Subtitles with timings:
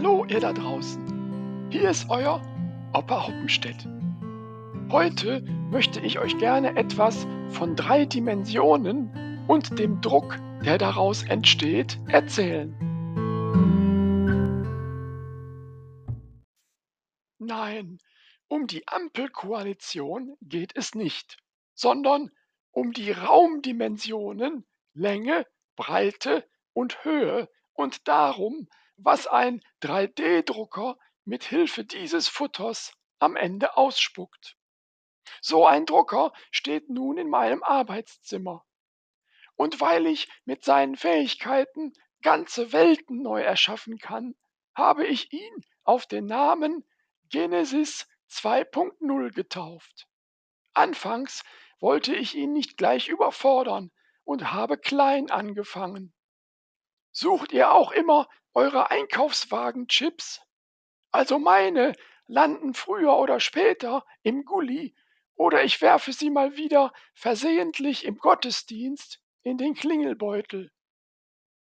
[0.00, 1.68] Hallo ihr da draußen.
[1.72, 2.40] Hier ist euer
[2.92, 3.84] Opa Hoppenstedt.
[4.92, 11.98] Heute möchte ich euch gerne etwas von drei Dimensionen und dem Druck, der daraus entsteht,
[12.06, 12.72] erzählen.
[17.40, 17.98] Nein,
[18.46, 21.38] um die Ampelkoalition geht es nicht,
[21.74, 22.30] sondern
[22.70, 24.64] um die Raumdimensionen
[24.94, 33.76] Länge, Breite und Höhe und darum, was ein 3D-Drucker mit Hilfe dieses Futters am Ende
[33.76, 34.56] ausspuckt.
[35.40, 38.64] So ein Drucker steht nun in meinem Arbeitszimmer.
[39.54, 44.34] Und weil ich mit seinen Fähigkeiten ganze Welten neu erschaffen kann,
[44.74, 46.84] habe ich ihn auf den Namen
[47.30, 50.06] Genesis 2.0 getauft.
[50.74, 51.44] Anfangs
[51.80, 53.90] wollte ich ihn nicht gleich überfordern
[54.24, 56.12] und habe klein angefangen.
[57.12, 60.42] Sucht ihr auch immer eure Einkaufswagen-Chips?
[61.12, 61.92] Also meine
[62.26, 64.96] landen früher oder später im Gully
[65.36, 70.72] oder ich werfe sie mal wieder versehentlich im Gottesdienst in den Klingelbeutel.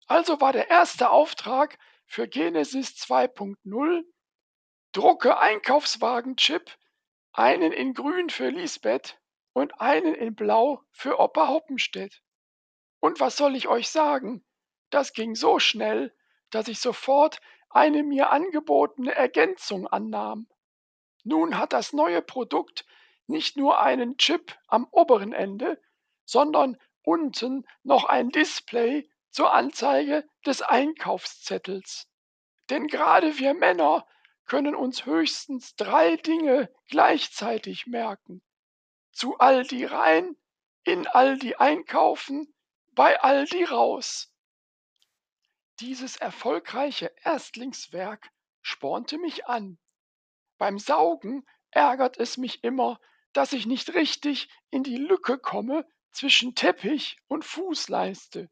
[0.06, 4.04] Also war der erste Auftrag für Genesis 2.0
[4.92, 6.78] drucke Einkaufswagen-Chip,
[7.32, 9.20] einen in grün für Lisbeth
[9.54, 12.22] und einen in blau für Opa Hoppenstedt.
[13.00, 14.46] Und was soll ich euch sagen?
[14.92, 16.16] Das ging so schnell,
[16.54, 20.48] dass ich sofort eine mir angebotene Ergänzung annahm.
[21.24, 22.86] Nun hat das neue Produkt
[23.28, 25.82] nicht nur einen Chip am oberen Ende,
[26.26, 32.08] sondern unten noch ein Display zur Anzeige des Einkaufszettels.
[32.70, 34.06] Denn gerade wir Männer
[34.46, 38.42] können uns höchstens drei Dinge gleichzeitig merken.
[39.12, 40.36] Zu Aldi rein,
[40.84, 42.54] in Aldi einkaufen,
[42.92, 44.33] bei Aldi raus.
[45.80, 48.30] Dieses erfolgreiche Erstlingswerk
[48.62, 49.80] spornte mich an.
[50.58, 53.00] Beim Saugen ärgert es mich immer,
[53.34, 58.50] dass ich nicht richtig in die Lücke komme zwischen Teppich und Fußleiste.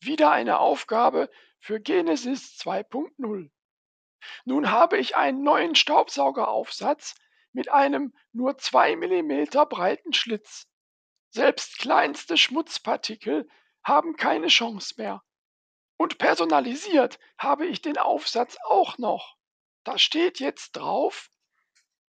[0.00, 3.50] Wieder eine Aufgabe für Genesis 2.0.
[4.44, 7.14] Nun habe ich einen neuen Staubsaugeraufsatz
[7.52, 10.66] mit einem nur 2 mm breiten Schlitz.
[11.30, 13.48] Selbst kleinste Schmutzpartikel
[13.82, 15.22] haben keine Chance mehr.
[15.96, 19.36] Und personalisiert habe ich den Aufsatz auch noch.
[19.84, 21.30] Da steht jetzt drauf,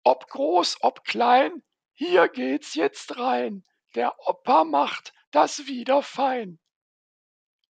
[0.03, 3.65] ob groß, ob klein, hier geht's jetzt rein.
[3.95, 6.59] Der Opa macht das wieder fein.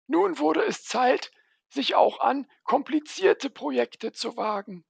[0.06, 1.30] Nun wurde es Zeit,
[1.68, 4.84] sich auch an komplizierte Projekte zu wagen.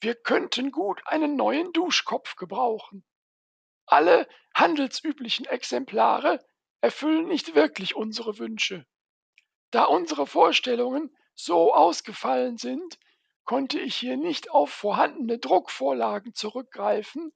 [0.00, 3.04] Wir könnten gut einen neuen Duschkopf gebrauchen.
[3.86, 6.44] Alle handelsüblichen Exemplare
[6.80, 8.86] erfüllen nicht wirklich unsere Wünsche.
[9.70, 12.98] Da unsere Vorstellungen so ausgefallen sind,
[13.44, 17.32] konnte ich hier nicht auf vorhandene Druckvorlagen zurückgreifen,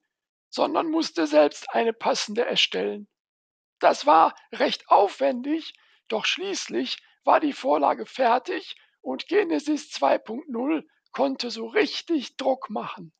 [0.49, 3.07] sondern musste selbst eine passende erstellen.
[3.79, 5.73] Das war recht aufwendig,
[6.07, 13.13] doch schließlich war die Vorlage fertig und Genesis 2.0 konnte so richtig Druck machen.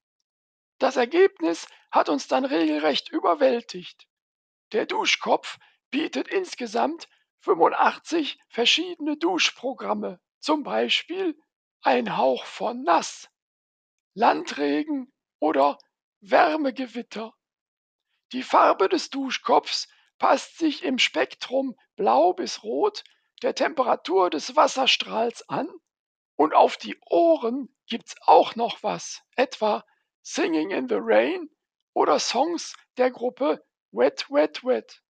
[0.78, 4.08] Das Ergebnis hat uns dann regelrecht überwältigt.
[4.72, 5.58] Der Duschkopf
[5.92, 7.08] bietet insgesamt
[7.42, 11.38] 85 verschiedene Duschprogramme, zum Beispiel
[11.82, 13.30] ein Hauch von Nass,
[14.14, 15.78] Landregen oder
[16.22, 17.34] Wärmegewitter.
[18.32, 19.88] Die Farbe des Duschkopfs
[20.20, 23.04] passt sich im Spektrum blau bis rot
[23.42, 25.68] der Temperatur des Wasserstrahls an
[26.36, 29.84] und auf die Ohren gibt's auch noch was, etwa
[30.22, 31.50] Singing in the Rain
[31.94, 35.02] oder Songs der Gruppe Wet Wet Wet.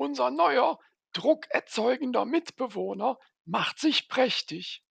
[0.00, 0.78] Unser neuer,
[1.12, 4.82] druckerzeugender Mitbewohner macht sich prächtig.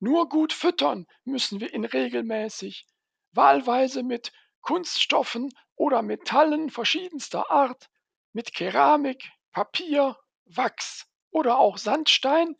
[0.00, 2.86] Nur gut füttern müssen wir ihn regelmäßig,
[3.32, 7.88] wahlweise mit Kunststoffen oder Metallen verschiedenster Art,
[8.34, 12.54] mit Keramik, Papier, Wachs oder auch Sandstein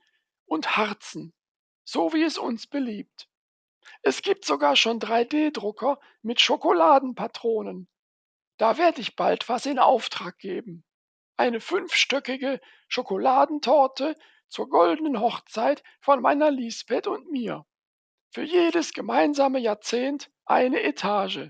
[0.46, 1.34] und Harzen,
[1.84, 3.28] so wie es uns beliebt.
[4.00, 7.90] Es gibt sogar schon 3D-Drucker mit Schokoladenpatronen.
[8.56, 10.82] Da werde ich bald was in Auftrag geben
[11.40, 14.14] eine fünfstöckige Schokoladentorte
[14.48, 17.64] zur goldenen Hochzeit von meiner Lisbeth und mir.
[18.30, 21.48] Für jedes gemeinsame Jahrzehnt eine Etage.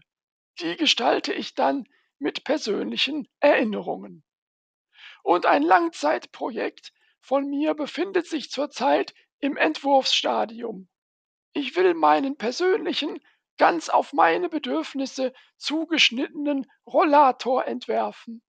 [0.60, 1.88] Die gestalte ich dann
[2.20, 4.22] mit persönlichen Erinnerungen.
[5.25, 10.88] Und ein Langzeitprojekt von mir befindet sich zurzeit im Entwurfsstadium.
[11.52, 13.19] Ich will meinen persönlichen,
[13.58, 18.40] ganz auf meine Bedürfnisse zugeschnittenen Rollator entwerfen.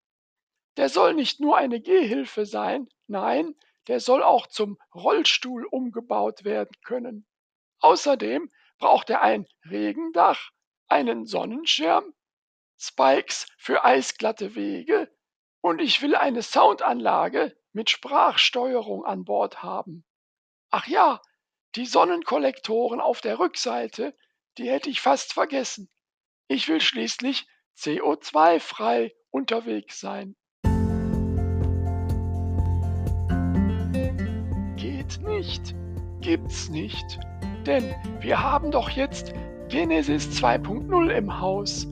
[0.77, 3.55] Der soll nicht nur eine Gehhilfe sein, nein,
[3.87, 7.27] der soll auch zum Rollstuhl umgebaut werden können.
[7.79, 10.51] Außerdem braucht er ein Regendach,
[10.87, 12.13] einen Sonnenschirm,
[12.77, 15.11] Spikes für eisglatte Wege
[15.61, 20.03] und ich will eine Soundanlage mit Sprachsteuerung an Bord haben.
[20.69, 21.21] Ach ja,
[21.75, 24.15] die Sonnenkollektoren auf der Rückseite,
[24.57, 25.89] die hätte ich fast vergessen.
[26.47, 27.47] Ich will schließlich
[27.77, 30.35] CO2-frei unterwegs sein.
[35.19, 35.75] Nicht,
[36.21, 37.19] gibt's nicht,
[37.65, 39.33] denn wir haben doch jetzt
[39.69, 41.87] Genesis 2.0 im Haus.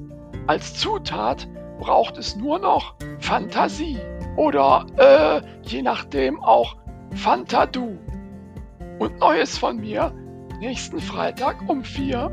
[0.48, 1.48] Als Zutat
[1.80, 4.00] braucht es nur noch Fantasie
[4.36, 6.76] oder äh, je nachdem auch
[7.16, 7.98] Fantadu.
[9.00, 10.14] Und Neues von mir
[10.60, 12.30] nächsten Freitag um 4